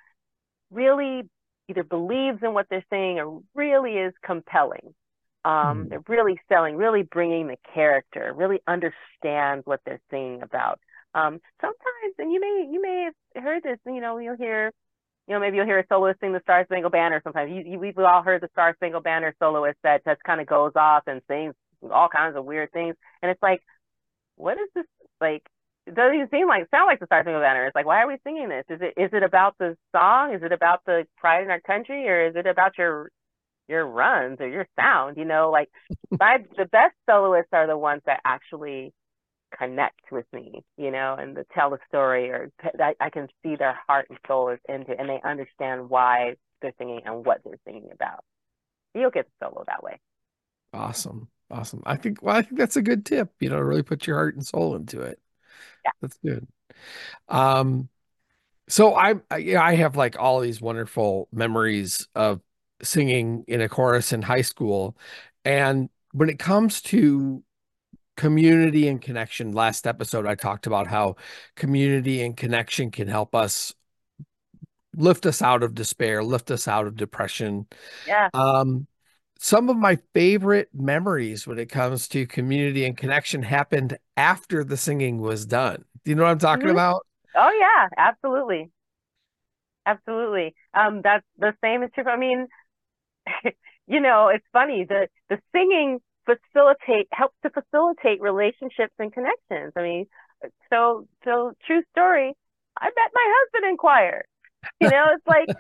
[0.71, 1.23] really
[1.69, 4.95] either believes in what they're saying or really is compelling.
[5.45, 5.89] Um, mm.
[5.91, 10.81] They're really selling, really bringing the character, really understand what they're singing about.
[11.15, 14.73] Um, sometimes, and you may you may have heard this, you know, you'll hear,
[15.27, 17.21] you know, maybe you'll hear a soloist sing the Star Spangled Banner.
[17.23, 20.47] Sometimes you, you we've all heard the Star Spangled Banner soloist that just kind of
[20.47, 21.55] goes off and sings
[21.91, 23.63] all kinds of weird things, and it's like,
[24.37, 24.87] what is this
[25.21, 25.43] like?
[25.87, 27.67] It doesn't even seem like sound like the Star Spangled Banner.
[27.67, 28.65] It's like, why are we singing this?
[28.69, 30.33] Is it is it about the song?
[30.35, 33.11] Is it about the pride in our country, or is it about your
[33.69, 35.69] your runs or your sound, you know, like
[36.11, 38.93] my the best soloists are the ones that actually
[39.57, 43.57] connect with me, you know, and to tell a story or I, I can see
[43.57, 47.41] their heart and soul is into it and they understand why they're singing and what
[47.45, 48.25] they're singing about.
[48.95, 50.01] You'll get the solo that way.
[50.73, 51.29] Awesome.
[51.51, 51.83] Awesome.
[51.85, 54.35] I think well, I think that's a good tip, you know, really put your heart
[54.35, 55.19] and soul into it.
[55.85, 55.91] Yeah.
[56.01, 56.47] That's good.
[57.29, 57.89] Um
[58.69, 62.41] so I I, I have like all these wonderful memories of
[62.83, 64.97] singing in a chorus in high school.
[65.45, 67.43] And when it comes to
[68.17, 69.53] community and connection.
[69.53, 71.17] Last episode, I talked about how
[71.57, 73.75] community and connection can help us
[74.95, 77.67] lift us out of despair, lift us out of depression.
[78.07, 78.29] Yeah.
[78.35, 78.87] Um,
[79.43, 84.77] some of my favorite memories when it comes to community and connection happened after the
[84.77, 85.85] singing was done.
[86.05, 86.71] Do you know what I'm talking mm-hmm.
[86.71, 87.05] about?
[87.35, 88.71] Oh yeah, absolutely.
[89.85, 90.55] Absolutely.
[90.75, 92.05] Um, that's the same is true.
[92.05, 92.47] I mean,
[93.89, 94.85] you know, it's funny.
[94.89, 99.73] The the singing facilitate helps to facilitate relationships and connections.
[99.75, 100.07] I mean,
[100.71, 102.33] so so true story.
[102.81, 104.25] I met my husband in choir.
[104.81, 105.51] You know, it's like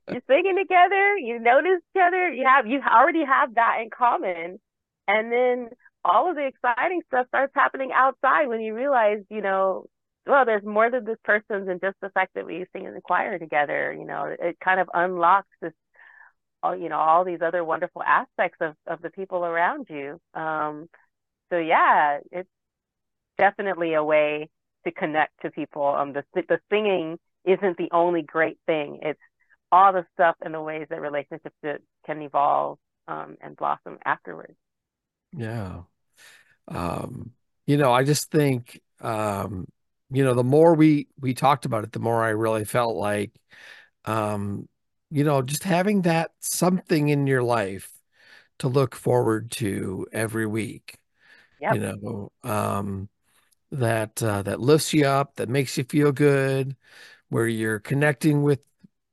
[0.10, 4.60] you're singing together, you notice each other, you have you already have that in common.
[5.08, 5.68] And then
[6.04, 9.86] all of the exciting stuff starts happening outside when you realize, you know,
[10.26, 13.00] well, there's more than this person than just the fact that we sing in the
[13.00, 13.92] choir together.
[13.92, 15.72] You know, it kind of unlocks this,
[16.62, 20.20] all you know, all these other wonderful aspects of of the people around you.
[20.34, 20.88] Um,
[21.50, 22.48] so yeah, it's
[23.38, 24.48] definitely a way
[24.84, 25.86] to connect to people.
[25.86, 29.00] Um, the the singing isn't the only great thing.
[29.02, 29.20] It's
[29.70, 31.56] all the stuff and the ways that relationships
[32.04, 32.78] can evolve
[33.08, 34.56] um, and blossom afterwards.
[35.36, 35.82] Yeah.
[36.68, 37.32] Um,
[37.66, 39.66] you know, I just think, um,
[40.10, 43.32] you know, the more we we talked about it, the more I really felt like,
[44.04, 44.68] um,
[45.10, 47.90] you know, just having that something in your life
[48.58, 50.98] to look forward to every week.
[51.60, 51.74] Yep.
[51.74, 53.08] You know, um,
[53.70, 56.76] that uh, that lifts you up, that makes you feel good,
[57.32, 58.60] where you're connecting with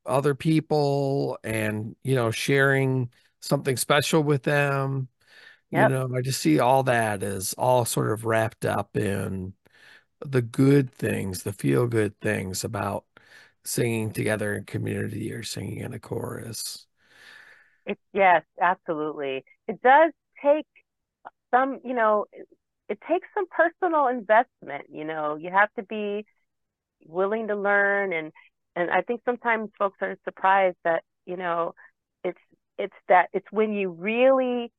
[0.05, 5.08] other people and you know sharing something special with them.
[5.71, 5.91] Yep.
[5.91, 9.53] you know i just see all that as all sort of wrapped up in
[10.25, 13.05] the good things the feel good things about
[13.63, 16.88] singing together in community or singing in a chorus.
[17.86, 19.43] It, yes absolutely.
[19.67, 20.12] It does
[20.43, 20.65] take
[21.53, 22.47] some you know it,
[22.89, 25.36] it takes some personal investment you know.
[25.36, 26.25] You have to be
[27.05, 28.13] willing to learn.
[28.13, 28.31] And
[28.75, 31.73] and I think sometimes folks are surprised that you know
[32.23, 32.39] it's
[32.77, 34.71] it's that it's when you really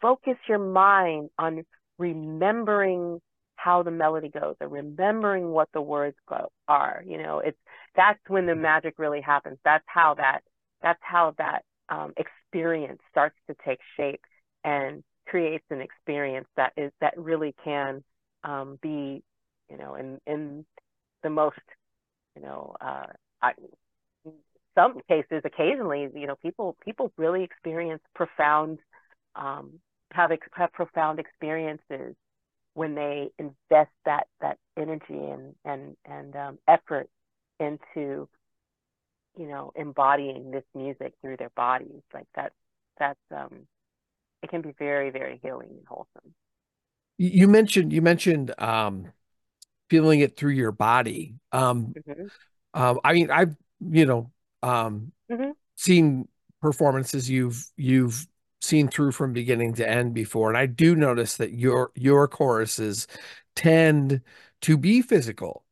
[0.00, 1.64] focus your mind on
[1.98, 3.20] remembering
[3.56, 7.58] how the melody goes or remembering what the words go, are you know it's
[7.94, 9.58] that's when the magic really happens.
[9.64, 10.40] That's how that
[10.82, 14.20] that's how that um, experience starts to take shape
[14.64, 18.02] and creates an experience that is that really can
[18.44, 19.22] um, be
[19.70, 20.64] you know in in
[21.22, 21.58] the most,
[22.36, 23.06] you know, uh,
[23.40, 23.52] I,
[24.74, 28.78] some cases, occasionally, you know, people people really experience profound,
[29.34, 29.80] um,
[30.12, 32.14] have have profound experiences
[32.74, 37.08] when they invest that that energy and and and um, effort
[37.60, 38.28] into,
[39.36, 42.02] you know, embodying this music through their bodies.
[42.14, 42.52] Like that,
[42.98, 43.66] that's um,
[44.42, 46.34] it can be very very healing and wholesome.
[47.18, 49.12] You mentioned you mentioned um,
[49.92, 51.34] feeling it through your body.
[51.52, 52.22] Um, mm-hmm.
[52.72, 55.50] um, I mean, I've you know um, mm-hmm.
[55.76, 56.28] seen
[56.62, 58.26] performances you've you've
[58.62, 63.06] seen through from beginning to end before, and I do notice that your your choruses
[63.54, 64.22] tend
[64.62, 65.62] to be physical.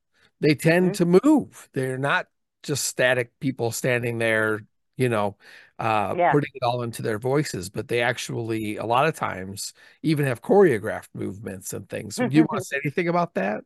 [0.41, 1.21] They tend mm-hmm.
[1.21, 1.71] to move.
[1.73, 2.27] They're not
[2.63, 4.61] just static people standing there,
[4.99, 5.39] you know,
[5.79, 6.31] uh, yeah.
[6.31, 10.43] putting it all into their voices, but they actually, a lot of times, even have
[10.43, 12.17] choreographed movements and things.
[12.17, 13.65] So, do you want to say anything about that?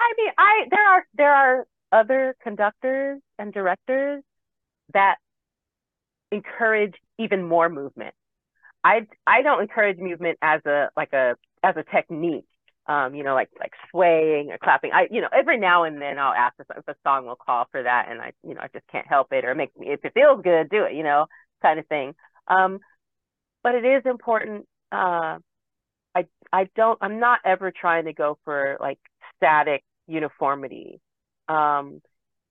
[0.00, 4.22] I mean, I there are there are other conductors and directors
[4.92, 5.16] that
[6.30, 8.14] encourage even more movement.
[8.82, 12.44] I I don't encourage movement as a like a as a technique.
[12.86, 14.92] Um, you know, like like swaying or clapping.
[14.92, 17.82] I, you know, every now and then I'll ask if, a song will call for
[17.82, 20.04] that, and I, you know, I just can't help it, or it makes me if
[20.04, 21.26] it feels good, do it, you know,
[21.62, 22.14] kind of thing.
[22.46, 22.80] Um,
[23.62, 24.66] but it is important.
[24.92, 25.38] Uh,
[26.14, 26.98] I I don't.
[27.00, 28.98] I'm not ever trying to go for like
[29.36, 31.00] static uniformity
[31.48, 32.00] um,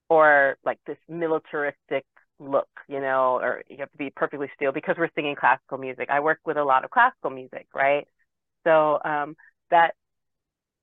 [0.09, 2.05] or like this militaristic
[2.39, 6.09] look, you know, or you have to be perfectly still because we're singing classical music.
[6.09, 8.07] I work with a lot of classical music, right?
[8.63, 9.35] So um,
[9.71, 9.93] that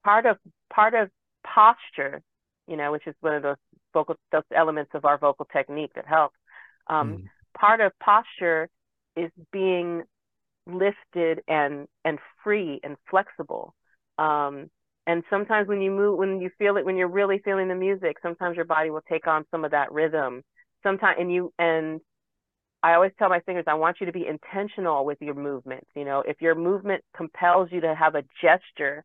[0.04, 0.36] part of
[0.72, 1.10] part of
[1.44, 2.22] posture,
[2.66, 3.56] you know, which is one of those
[3.92, 6.36] vocal those elements of our vocal technique that helps.
[6.86, 7.24] Um, mm.
[7.58, 8.68] Part of posture
[9.16, 10.02] is being
[10.66, 13.74] lifted and and free and flexible.
[14.18, 14.70] Um,
[15.06, 18.16] and sometimes when you move when you feel it when you're really feeling the music
[18.22, 20.42] sometimes your body will take on some of that rhythm.
[20.82, 22.00] Sometimes and you and
[22.82, 26.04] i always tell my singers i want you to be intentional with your movements you
[26.04, 26.22] know?
[26.26, 29.04] If your movement compels you to have a gesture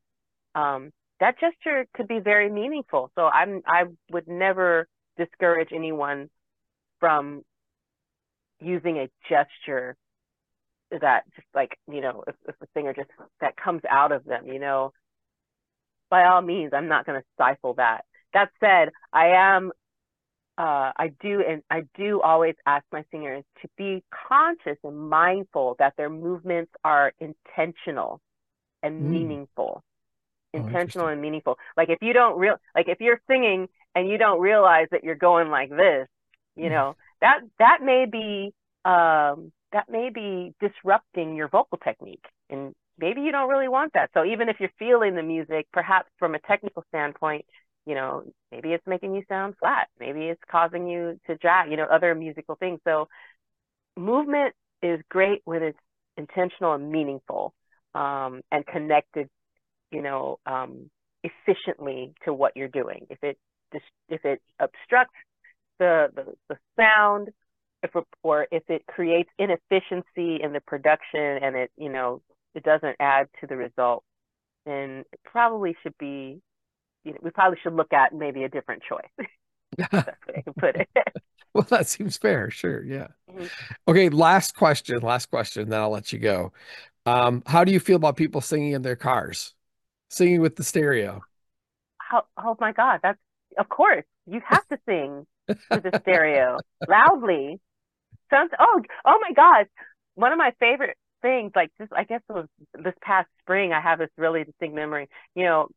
[0.56, 3.12] um, that gesture could be very meaningful.
[3.16, 4.88] So i'm i would never
[5.18, 6.30] discourage anyone
[7.00, 7.44] from
[8.60, 9.96] using a gesture
[11.02, 13.10] that just like you know if, if the singer just
[13.42, 14.94] that comes out of them you know
[16.16, 19.72] by all means i'm not going to stifle that that said i am
[20.58, 25.76] uh, I do and I do always ask my singers to be conscious and mindful
[25.80, 28.22] that their movements are intentional
[28.82, 29.10] and mm.
[29.10, 29.84] meaningful.
[30.54, 31.58] Oh, intentional and meaningful.
[31.76, 35.16] Like if you don't real like if you're singing and you don't realize that you're
[35.16, 36.08] going like this,
[36.56, 36.70] you mm.
[36.76, 38.54] know, that that may be
[38.86, 42.74] um that may be disrupting your vocal technique and
[43.06, 44.10] maybe you don't really want that.
[44.16, 47.46] So even if you're feeling the music, perhaps from a technical standpoint,
[47.86, 49.90] you know, maybe it's making you sound flat.
[50.00, 52.80] Maybe it's causing you to drag, you know, other musical things.
[52.84, 53.08] So
[53.96, 55.78] movement is great when it's
[56.18, 57.54] intentional and meaningful
[57.94, 59.30] um, and connected,
[59.92, 60.90] you know, um,
[61.24, 63.06] efficiently to what you're doing.
[63.12, 63.38] If it
[64.10, 65.20] if it obstructs
[65.80, 67.30] the, the, the sound,
[67.84, 67.92] if
[68.24, 72.22] or if it creates inefficiency in the production and it, you know,
[72.56, 74.04] it doesn't add to the result,
[74.66, 76.42] then it probably should be
[77.06, 79.30] you know, we probably should look at maybe a different choice.
[79.78, 80.90] That's way I can put it.
[81.54, 82.50] well, that seems fair.
[82.50, 82.84] Sure.
[82.84, 83.08] Yeah.
[83.32, 83.46] Mm-hmm.
[83.88, 84.10] Okay.
[84.10, 85.00] Last question.
[85.00, 85.70] Last question.
[85.70, 86.52] Then I'll let you go.
[87.06, 89.54] Um, how do you feel about people singing in their cars,
[90.10, 91.22] singing with the stereo?
[92.00, 93.00] How, oh my God.
[93.04, 93.20] That's,
[93.58, 97.60] of course, you have to sing with the stereo loudly.
[98.32, 99.68] Sounds, oh, oh my God.
[100.16, 102.46] One of my favorite things, like just, I guess was
[102.76, 105.10] this past spring, I have this really distinct memory.
[105.34, 105.68] You know,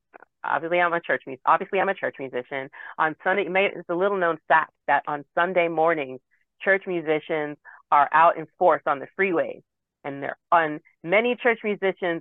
[0.44, 1.40] obviously I'm a church music.
[1.46, 2.68] Obviously, I'm a church musician.
[2.98, 6.20] On Sunday, it's a little known fact that on Sunday mornings,
[6.60, 7.56] church musicians
[7.90, 9.62] are out in force on the freeways,
[10.04, 12.20] and they're on many church musicians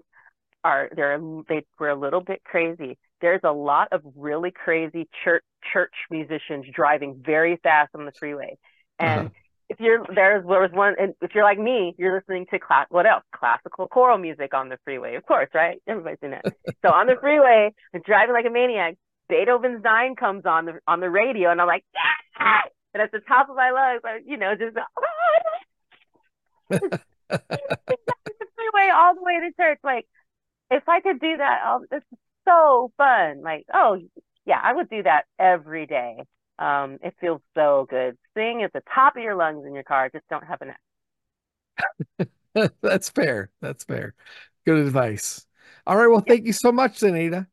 [0.64, 1.20] are they're
[1.50, 2.98] they were a little bit crazy.
[3.20, 8.58] There's a lot of really crazy church church musicians driving very fast on the freeway,
[9.00, 9.30] and uh-huh
[9.70, 12.88] if you're there's there was one and if you're like me you're listening to class
[12.90, 13.24] what else?
[13.36, 15.16] Classical choral music on the freeway.
[15.16, 15.82] Of course right?
[15.88, 16.42] Everybody's in it
[16.86, 18.96] so on the freeway i'm driving like a maniac.
[19.30, 21.84] Beethoven's nine comes on the on the radio and i'm like
[22.40, 22.62] ah!
[22.94, 24.76] and at the top of my lungs I, you know just
[26.70, 26.88] the
[28.56, 29.80] freeway all the way to church.
[29.84, 30.06] Like
[30.72, 33.42] if i could do that oh, this is so fun.
[33.42, 33.98] Like oh
[34.46, 36.24] yeah i would do that every day.
[36.60, 38.18] Um, it feels so good.
[38.38, 40.12] Sing at the top of your lungs in your car.
[40.14, 40.76] Just don't have an
[42.20, 42.72] enough.
[42.82, 43.50] That's fair.
[43.62, 44.14] That's fair.
[44.64, 45.48] Good advice.
[45.88, 46.08] All right.
[46.08, 47.48] Well, thank you so much, Zanaida.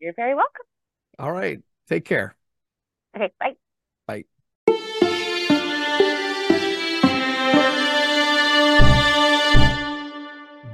[0.00, 0.64] You're very welcome.
[1.18, 1.60] All right.
[1.90, 2.34] Take care.
[3.14, 3.30] Okay.
[3.38, 3.56] Bye.
[4.06, 4.24] Bye.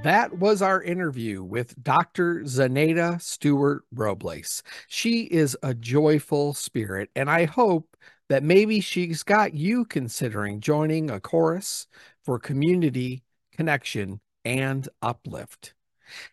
[0.04, 2.42] That was our interview with Dr.
[2.42, 4.62] Zanaida Stewart Robles.
[4.86, 7.96] She is a joyful spirit, and I hope
[8.32, 11.86] that maybe she's got you considering joining a chorus
[12.24, 13.22] for community
[13.52, 15.74] connection and uplift.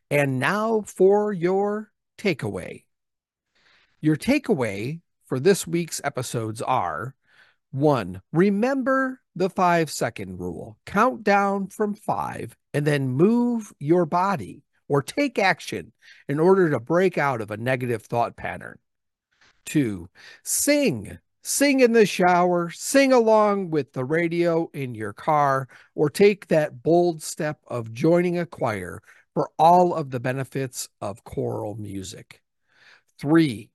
[0.09, 2.85] And now for your takeaway.
[3.99, 7.15] Your takeaway for this week's episodes are
[7.71, 10.77] one, remember the five second rule.
[10.85, 15.91] Count down from five and then move your body or take action
[16.29, 18.79] in order to break out of a negative thought pattern.
[19.65, 20.09] Two,
[20.45, 21.19] sing.
[21.49, 26.83] Sing in the shower, sing along with the radio in your car, or take that
[26.83, 29.01] bold step of joining a choir
[29.33, 32.43] for all of the benefits of choral music.
[33.17, 33.71] Three,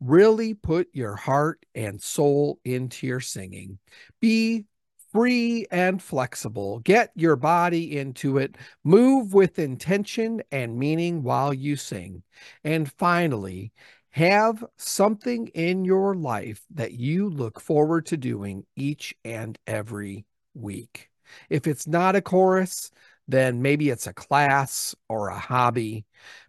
[0.00, 3.78] Really put your heart and soul into your singing.
[4.20, 4.66] Be
[5.10, 6.80] free and flexible.
[6.80, 8.56] Get your body into it.
[8.84, 12.22] Move with intention and meaning while you sing.
[12.62, 13.72] And finally,
[14.16, 21.10] have something in your life that you look forward to doing each and every week.
[21.50, 22.90] If it's not a chorus,
[23.28, 26.06] then maybe it's a class or a hobby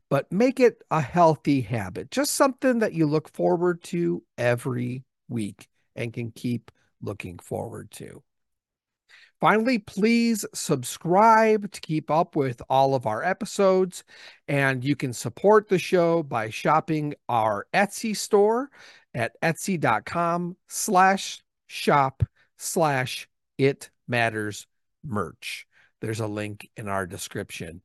[0.10, 5.68] but make it a healthy habit, just something that you look forward to every week
[5.96, 8.24] and can keep looking forward to.
[9.40, 14.04] Finally, please subscribe to keep up with all of our episodes.
[14.48, 18.70] And you can support the show by shopping our Etsy store
[19.14, 22.24] at etsy.com slash shop
[22.58, 23.28] slash
[23.58, 24.66] it matters
[25.04, 25.68] merch.
[26.02, 27.82] There's a link in our description.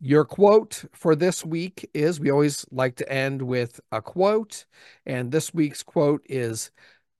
[0.00, 4.66] Your quote for this week is we always like to end with a quote.
[5.06, 6.70] And this week's quote is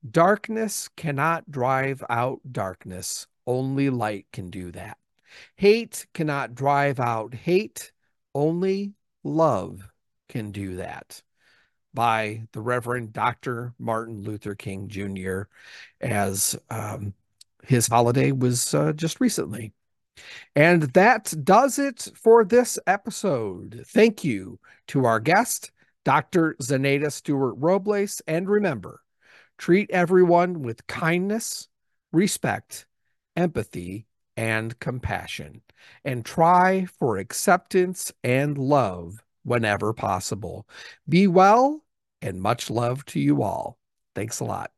[0.09, 4.97] Darkness cannot drive out darkness, only light can do that.
[5.55, 7.91] Hate cannot drive out hate,
[8.33, 8.93] only
[9.23, 9.89] love
[10.29, 11.21] can do that.
[11.93, 13.73] By the Reverend Dr.
[13.79, 15.43] Martin Luther King Jr.,
[16.01, 17.13] as um,
[17.63, 19.73] his holiday was uh, just recently.
[20.55, 23.83] And that does it for this episode.
[23.87, 25.71] Thank you to our guest,
[26.03, 26.55] Dr.
[26.61, 28.21] Zanaida Stewart Robles.
[28.27, 29.01] And remember,
[29.57, 31.67] treat everyone with kindness,
[32.11, 32.85] respect,
[33.35, 34.07] empathy,
[34.37, 35.61] and compassion,
[36.03, 40.67] and try for acceptance and love whenever possible.
[41.07, 41.83] Be well
[42.21, 43.77] and much love to you all.
[44.13, 44.74] Thanks a lot.